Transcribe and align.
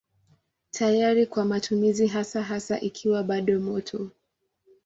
Tayari 0.71 1.25
kwa 1.25 1.45
matumizi 1.45 2.07
hasa 2.07 2.43
hasa 2.43 2.79
ikiwa 2.79 3.23
bado 3.23 3.59
moto. 3.59 4.09